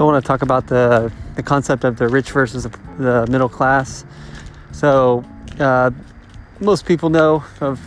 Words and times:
So 0.00 0.08
I 0.08 0.12
want 0.12 0.24
to 0.24 0.26
talk 0.26 0.40
about 0.40 0.66
the 0.66 1.12
the 1.34 1.42
concept 1.42 1.84
of 1.84 1.98
the 1.98 2.08
rich 2.08 2.30
versus 2.30 2.66
the, 2.96 3.26
middle 3.28 3.50
class. 3.50 4.06
So 4.72 5.22
uh, 5.58 5.90
most 6.58 6.86
people 6.86 7.10
know 7.10 7.44
of 7.60 7.78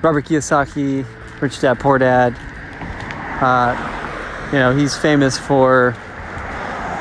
Robert 0.00 0.24
Kiyosaki, 0.24 1.04
Rich 1.42 1.60
Dad 1.60 1.78
Poor 1.78 1.98
Dad. 1.98 2.34
Uh, 3.38 4.48
you 4.50 4.58
know 4.58 4.74
he's 4.74 4.96
famous 4.96 5.36
for 5.36 5.94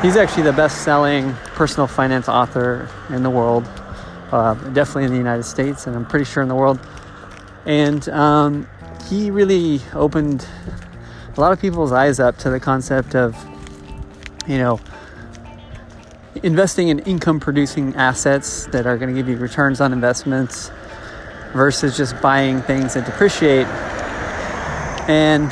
he's 0.02 0.18
actually 0.18 0.43
the 0.43 0.51
best-selling 0.51 1.33
personal 1.56 1.88
finance 1.88 2.28
author 2.28 2.89
in 3.11 3.24
the 3.24 3.29
world, 3.29 3.70
uh, 4.33 4.54
definitely 4.74 5.06
in 5.06 5.11
the 5.11 5.18
United 5.18 5.43
States, 5.43 5.88
and 5.88 5.96
I'm 5.96 6.06
pretty 6.06 6.25
sure 6.25 6.43
in 6.43 6.50
the 6.50 6.56
world. 6.56 6.86
And 7.65 8.10
um, 8.10 8.68
he 9.07 9.32
really 9.32 9.79
opened 9.93 10.46
a 11.38 11.39
lot 11.39 11.54
of 11.54 11.61
people's 11.61 11.93
eyes 11.93 12.20
up 12.20 12.38
to 12.39 12.50
the 12.50 12.60
concept 12.60 13.15
of 13.15 13.33
you 14.50 14.58
know, 14.58 14.80
investing 16.42 16.89
in 16.89 17.00
income 17.00 17.39
producing 17.39 17.96
assets 17.96 18.66
that 18.68 18.88
are 18.88 18.98
going 18.98 19.14
to 19.14 19.16
give 19.16 19.30
you 19.30 19.38
returns 19.38 19.80
on 19.80 19.94
investments 19.94 20.72
versus 21.54 21.96
just 21.96 22.20
buying 22.20 22.62
things 22.64 22.96
that 22.96 23.06
depreciate. 23.06 23.68
And 25.08 25.52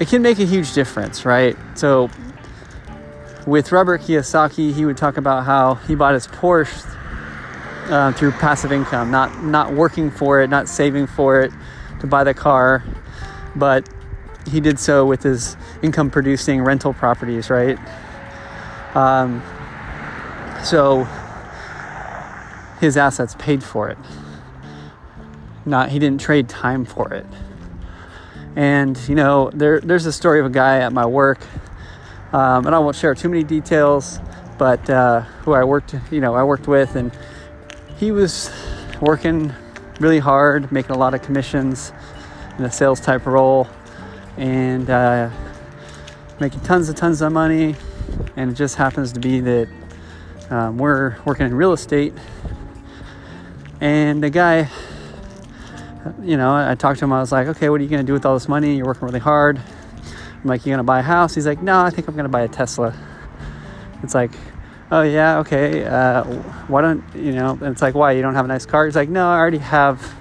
it 0.00 0.08
can 0.08 0.20
make 0.20 0.40
a 0.40 0.44
huge 0.44 0.72
difference, 0.72 1.24
right? 1.24 1.56
So, 1.74 2.10
with 3.46 3.70
Robert 3.70 4.00
Kiyosaki, 4.00 4.74
he 4.74 4.84
would 4.84 4.96
talk 4.96 5.16
about 5.16 5.44
how 5.44 5.74
he 5.74 5.94
bought 5.94 6.14
his 6.14 6.26
Porsche 6.26 6.84
uh, 7.88 8.10
through 8.12 8.32
passive 8.32 8.72
income, 8.72 9.12
not 9.12 9.44
not 9.44 9.72
working 9.72 10.10
for 10.10 10.40
it, 10.40 10.50
not 10.50 10.68
saving 10.68 11.06
for 11.06 11.40
it 11.40 11.52
to 12.00 12.08
buy 12.08 12.24
the 12.24 12.34
car, 12.34 12.82
but 13.54 13.88
he 14.50 14.60
did 14.60 14.78
so 14.78 15.04
with 15.04 15.22
his 15.22 15.56
income 15.82 16.10
producing 16.10 16.62
rental 16.62 16.92
properties, 16.92 17.50
right? 17.50 17.78
Um, 18.94 19.42
so 20.64 21.04
his 22.80 22.96
assets 22.96 23.34
paid 23.38 23.62
for 23.62 23.88
it. 23.88 23.98
Not 25.64 25.90
he 25.90 25.98
didn't 25.98 26.20
trade 26.20 26.48
time 26.48 26.84
for 26.84 27.12
it. 27.12 27.26
And 28.54 28.96
you 29.08 29.14
know, 29.14 29.50
there 29.52 29.80
there's 29.80 30.06
a 30.06 30.12
story 30.12 30.40
of 30.40 30.46
a 30.46 30.50
guy 30.50 30.78
at 30.78 30.92
my 30.92 31.04
work, 31.04 31.40
um, 32.32 32.66
and 32.66 32.74
I 32.74 32.78
won't 32.78 32.96
share 32.96 33.14
too 33.14 33.28
many 33.28 33.42
details, 33.42 34.18
but 34.58 34.88
uh, 34.88 35.20
who 35.42 35.52
I 35.52 35.64
worked, 35.64 35.94
you 36.10 36.20
know, 36.20 36.34
I 36.34 36.44
worked 36.44 36.68
with, 36.68 36.96
and 36.96 37.10
he 37.98 38.12
was 38.12 38.50
working 39.00 39.52
really 40.00 40.18
hard, 40.18 40.70
making 40.70 40.92
a 40.92 40.98
lot 40.98 41.14
of 41.14 41.22
commissions 41.22 41.92
in 42.58 42.64
a 42.64 42.70
sales 42.70 43.00
type 43.00 43.26
role 43.26 43.68
and 44.36 44.88
uh, 44.90 45.30
making 46.40 46.60
tons 46.60 46.88
and 46.88 46.96
tons 46.96 47.22
of 47.22 47.32
money. 47.32 47.74
And 48.36 48.50
it 48.50 48.54
just 48.54 48.76
happens 48.76 49.12
to 49.12 49.20
be 49.20 49.40
that 49.40 49.68
um, 50.50 50.78
we're 50.78 51.16
working 51.24 51.46
in 51.46 51.54
real 51.54 51.72
estate. 51.72 52.12
And 53.80 54.22
the 54.22 54.30
guy, 54.30 54.68
you 56.22 56.36
know, 56.36 56.54
I 56.54 56.74
talked 56.74 56.98
to 57.00 57.04
him. 57.04 57.12
I 57.12 57.20
was 57.20 57.32
like, 57.32 57.48
okay, 57.48 57.68
what 57.68 57.80
are 57.80 57.84
you 57.84 57.90
going 57.90 58.04
to 58.04 58.06
do 58.06 58.12
with 58.12 58.24
all 58.24 58.34
this 58.34 58.48
money? 58.48 58.76
You're 58.76 58.86
working 58.86 59.06
really 59.06 59.20
hard. 59.20 59.58
I'm 59.58 60.44
like, 60.44 60.64
you 60.64 60.70
going 60.70 60.78
to 60.78 60.84
buy 60.84 61.00
a 61.00 61.02
house? 61.02 61.34
He's 61.34 61.46
like, 61.46 61.62
no, 61.62 61.80
I 61.80 61.90
think 61.90 62.08
I'm 62.08 62.14
going 62.14 62.24
to 62.24 62.30
buy 62.30 62.42
a 62.42 62.48
Tesla. 62.48 62.94
It's 64.02 64.14
like, 64.14 64.32
oh, 64.90 65.02
yeah, 65.02 65.38
okay. 65.38 65.84
Uh, 65.84 66.24
why 66.68 66.82
don't, 66.82 67.02
you 67.14 67.32
know, 67.32 67.58
it's 67.62 67.82
like, 67.82 67.94
why? 67.94 68.12
You 68.12 68.22
don't 68.22 68.34
have 68.34 68.44
a 68.44 68.48
nice 68.48 68.66
car? 68.66 68.84
He's 68.86 68.96
like, 68.96 69.08
no, 69.08 69.28
I 69.28 69.36
already 69.36 69.58
have 69.58 70.14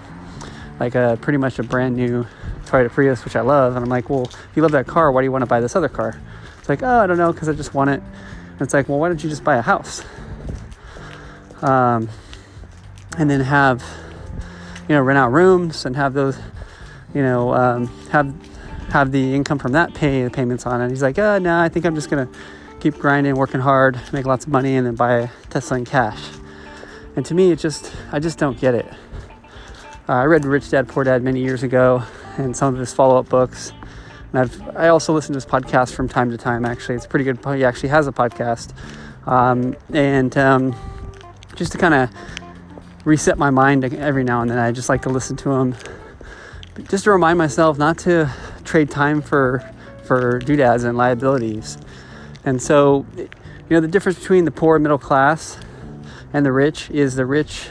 like 0.80 0.96
a 0.96 1.18
pretty 1.22 1.38
much 1.38 1.60
a 1.60 1.64
brand 1.64 1.96
new 1.96 2.26
Toyota 2.66 2.92
Prius, 2.92 3.24
which 3.24 3.36
I 3.36 3.42
love. 3.42 3.76
And 3.76 3.84
I'm 3.84 3.90
like, 3.90 4.10
well, 4.10 4.24
if 4.24 4.52
you 4.56 4.62
love 4.62 4.72
that 4.72 4.88
car, 4.88 5.12
why 5.12 5.22
do 5.22 5.26
you 5.26 5.32
want 5.32 5.44
to 5.44 5.48
buy 5.48 5.60
this 5.60 5.76
other 5.76 5.90
car? 5.90 6.20
It's 6.60 6.70
like, 6.70 6.84
oh, 6.84 7.00
I 7.00 7.08
don't 7.08 7.18
know, 7.18 7.32
because 7.32 7.48
I 7.48 7.54
just 7.54 7.74
want 7.74 7.90
it. 7.92 8.02
And 8.02 8.62
it's 8.62 8.74
like, 8.74 8.90
well, 8.90 9.00
why 9.00 9.08
don't 9.10 9.24
you 9.24 9.30
just 9.30 9.44
buy 9.44 9.58
a 9.58 9.62
house? 9.62 10.04
Um, 11.62 12.10
and 13.18 13.30
then 13.30 13.42
have, 13.42 13.84
you 14.88 14.96
know, 14.96 15.02
rent 15.02 15.18
out 15.18 15.32
rooms 15.32 15.86
and 15.86 15.96
have 15.96 16.14
those, 16.14 16.38
you 17.14 17.22
know, 17.22 17.54
um, 17.54 17.88
have 18.10 18.34
have 18.92 19.12
the 19.12 19.34
income 19.34 19.60
from 19.60 19.74
that 19.74 19.94
pay 19.94 20.24
the 20.24 20.30
payments 20.30 20.66
on 20.66 20.80
it. 20.80 20.86
And 20.86 20.92
he's 20.92 21.02
like, 21.02 21.18
oh, 21.18 21.38
no, 21.38 21.60
I 21.60 21.70
think 21.70 21.86
I'm 21.86 21.96
just 21.96 22.10
gonna 22.10 22.30
keep 22.80 22.98
grinding, 22.98 23.36
working 23.36 23.62
hard, 23.62 24.00
make 24.14 24.26
lots 24.26 24.46
of 24.46 24.52
money, 24.52 24.76
and 24.76 24.86
then 24.86 24.96
buy 24.96 25.14
a 25.16 25.30
Tesla 25.50 25.78
in 25.78 25.86
cash. 25.86 26.22
And 27.16 27.26
to 27.26 27.34
me, 27.34 27.52
it 27.52 27.60
just, 27.60 27.92
I 28.12 28.20
just 28.20 28.38
don't 28.38 28.60
get 28.60 28.76
it. 28.76 28.86
Uh, 30.08 30.14
I 30.14 30.24
read 30.26 30.46
Rich 30.46 30.70
Dad 30.70 30.88
Poor 30.88 31.04
Dad 31.04 31.24
many 31.24 31.42
years 31.42 31.64
ago, 31.64 32.04
and 32.38 32.56
some 32.56 32.74
of 32.74 32.80
his 32.80 32.94
follow-up 32.94 33.30
books. 33.30 33.74
And 34.32 34.40
I've 34.42 34.76
I 34.76 34.88
also 34.90 35.14
listen 35.14 35.34
to 35.34 35.38
his 35.38 35.46
podcast 35.46 35.94
from 35.94 36.10
time 36.10 36.30
to 36.32 36.38
time. 36.38 36.66
Actually, 36.66 36.96
it's 36.96 37.08
pretty 37.08 37.26
good. 37.26 37.40
He 37.56 37.64
actually 37.64 37.90
has 37.90 38.08
a 38.08 38.12
podcast, 38.12 38.74
um, 39.28 39.76
and 39.94 40.38
um, 40.38 40.76
just 41.56 41.72
to 41.72 41.78
kind 41.78 41.94
of 41.94 42.10
reset 43.06 43.38
my 43.38 43.50
mind 43.50 43.84
every 43.84 44.24
now 44.24 44.42
and 44.42 44.50
then, 44.50 44.58
I 44.58 44.72
just 44.72 44.90
like 44.90 45.04
to 45.04 45.10
listen 45.10 45.38
to 45.38 45.52
him, 45.52 45.76
just 46.90 47.06
to 47.06 47.12
remind 47.12 47.38
myself 47.38 47.78
not 47.78 47.98
to 48.00 48.30
trade 48.64 48.90
time 48.90 49.22
for 49.22 49.64
for 50.04 50.40
doodads 50.40 50.84
and 50.84 50.98
liabilities. 50.98 51.78
And 52.44 52.62
so, 52.62 53.06
you 53.18 53.28
know, 53.70 53.80
the 53.80 53.88
difference 53.88 54.20
between 54.20 54.46
the 54.46 54.52
poor 54.52 54.78
middle 54.80 55.00
class 55.00 55.58
and 56.34 56.46
the 56.46 56.52
rich 56.52 56.92
is 56.92 57.16
the 57.16 57.26
rich 57.26 57.70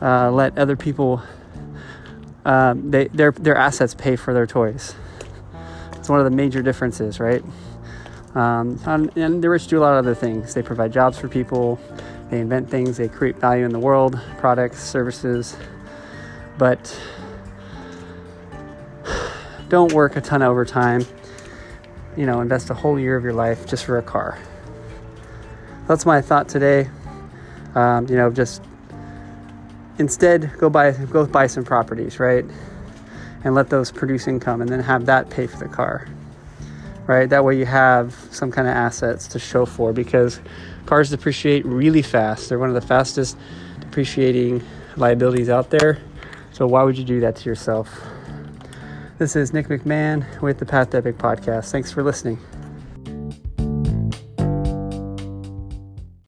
uh, 0.00 0.30
let 0.30 0.56
other 0.56 0.76
people 0.76 1.22
um, 2.44 2.90
they, 2.90 3.08
their, 3.08 3.32
their 3.32 3.56
assets 3.56 3.94
pay 3.94 4.16
for 4.16 4.34
their 4.34 4.46
toys. 4.46 4.94
It's 5.94 6.08
one 6.08 6.18
of 6.18 6.24
the 6.24 6.30
major 6.30 6.62
differences, 6.62 7.20
right? 7.20 7.44
Um, 8.34 8.80
and 9.14 9.42
the 9.42 9.48
rich 9.48 9.66
do 9.68 9.78
a 9.78 9.82
lot 9.82 9.92
of 9.92 9.98
other 9.98 10.14
things. 10.14 10.54
They 10.54 10.62
provide 10.62 10.92
jobs 10.92 11.18
for 11.18 11.28
people, 11.28 11.78
they 12.30 12.40
invent 12.40 12.70
things, 12.70 12.96
they 12.96 13.08
create 13.08 13.36
value 13.36 13.64
in 13.64 13.72
the 13.72 13.78
world, 13.78 14.18
products, 14.38 14.82
services. 14.82 15.56
But 16.58 16.98
don't 19.68 19.92
work 19.92 20.16
a 20.16 20.20
ton 20.20 20.42
of 20.42 20.50
overtime. 20.50 21.04
You 22.16 22.26
know, 22.26 22.40
invest 22.40 22.70
a 22.70 22.74
whole 22.74 22.98
year 22.98 23.16
of 23.16 23.24
your 23.24 23.32
life 23.32 23.66
just 23.66 23.84
for 23.84 23.98
a 23.98 24.02
car. 24.02 24.38
That's 25.88 26.06
my 26.06 26.20
thought 26.20 26.48
today. 26.48 26.88
Um, 27.74 28.06
you 28.08 28.16
know, 28.16 28.30
just 28.30 28.62
instead 29.98 30.50
go 30.58 30.70
buy 30.70 30.92
go 30.92 31.26
buy 31.26 31.46
some 31.46 31.64
properties 31.64 32.18
right? 32.18 32.44
And 33.44 33.54
let 33.54 33.70
those 33.70 33.90
produce 33.90 34.28
income 34.28 34.60
and 34.60 34.70
then 34.70 34.80
have 34.80 35.06
that 35.06 35.28
pay 35.28 35.46
for 35.46 35.58
the 35.58 35.68
car 35.68 36.06
right? 37.06 37.28
That 37.28 37.44
way 37.44 37.58
you 37.58 37.66
have 37.66 38.14
some 38.30 38.50
kind 38.50 38.68
of 38.68 38.74
assets 38.74 39.26
to 39.28 39.38
show 39.38 39.66
for 39.66 39.92
because 39.92 40.40
cars 40.86 41.10
depreciate 41.10 41.64
really 41.64 42.02
fast. 42.02 42.48
They're 42.48 42.58
one 42.58 42.68
of 42.68 42.74
the 42.74 42.86
fastest 42.86 43.36
depreciating 43.80 44.62
liabilities 44.96 45.48
out 45.48 45.70
there. 45.70 45.98
So 46.52 46.66
why 46.66 46.82
would 46.82 46.98
you 46.98 47.04
do 47.04 47.20
that 47.20 47.36
to 47.36 47.48
yourself? 47.48 48.00
This 49.18 49.36
is 49.36 49.52
nick 49.52 49.68
mcmahon 49.68 50.40
with 50.40 50.58
the 50.58 50.66
path 50.66 50.94
epic 50.94 51.18
podcast. 51.18 51.70
Thanks 51.70 51.92
for 51.92 52.02
listening 52.02 52.38